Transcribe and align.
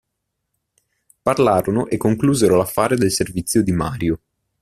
Parlarono 1.21 1.85
e 1.85 1.97
conclusero 1.97 2.55
l'affare 2.57 2.95
del 2.95 3.11
servizio 3.11 3.61
di 3.61 3.71
Mario. 3.71 4.19